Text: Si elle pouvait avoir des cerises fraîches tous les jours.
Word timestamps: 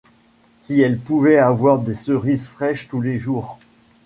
Si 0.57 0.81
elle 0.81 0.97
pouvait 0.97 1.37
avoir 1.37 1.77
des 1.77 1.93
cerises 1.93 2.47
fraîches 2.47 2.87
tous 2.87 3.01
les 3.01 3.19
jours. 3.19 3.59